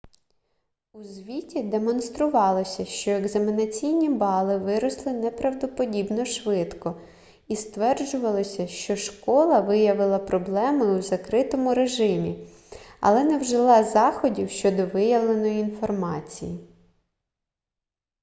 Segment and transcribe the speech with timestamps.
[0.93, 7.01] у звіті демонструвалося що екзаменаційні бали виросли неправдоподібно швидко
[7.47, 12.49] і стверджувалося що школа виявила проблеми у закритому режимі
[12.99, 16.59] але не вжила заходів щодо виявленої інформації